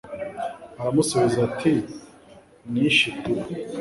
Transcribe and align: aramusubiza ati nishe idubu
aramusubiza 0.79 1.39
ati 1.47 1.73
nishe 2.71 3.07
idubu 3.17 3.47